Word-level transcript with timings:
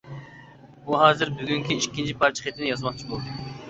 ئۇ 0.87 0.97
ھازىر 1.03 1.33
بۈگۈنكى 1.43 1.79
ئىككىنچى 1.79 2.19
پارچە 2.25 2.51
خېتىنى 2.51 2.75
يازماقچى 2.75 3.15
بولدى. 3.17 3.43